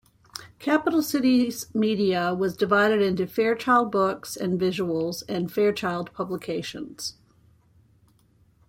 Capital 0.57 1.03
Cities 1.03 1.67
Media 1.75 2.33
was 2.33 2.57
divided 2.57 3.03
into 3.03 3.27
Fairchild 3.27 3.91
Books 3.91 4.35
and 4.35 4.59
Visuals 4.59 5.21
and 5.29 5.51
Fairchild 5.53 6.11
Publications. 6.15 7.17